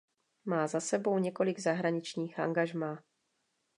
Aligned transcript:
Má 0.45 0.67
za 0.67 0.79
sebou 0.79 1.19
několik 1.19 1.59
zahraničních 1.59 2.39
angažmá. 2.39 3.03